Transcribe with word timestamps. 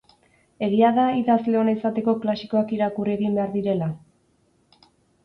Egia 0.67 0.87
da 0.93 1.03
idazle 1.17 1.59
ona 1.59 1.75
izateko 1.75 2.15
klasikoak 2.23 2.73
irakurri 2.79 3.13
egin 3.19 3.37
behar 3.39 3.53
direla? 3.59 3.91